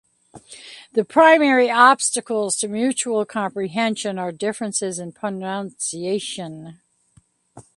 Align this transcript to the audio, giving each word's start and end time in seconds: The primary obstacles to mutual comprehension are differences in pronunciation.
The 0.93 1.05
primary 1.05 1.69
obstacles 1.69 2.57
to 2.57 2.67
mutual 2.67 3.23
comprehension 3.23 4.17
are 4.17 4.31
differences 4.31 4.97
in 4.97 5.11
pronunciation. 5.11 6.79